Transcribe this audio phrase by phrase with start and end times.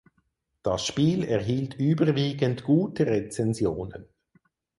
[0.63, 4.07] Das Spiel erhielt überwiegend gute Rezensionen.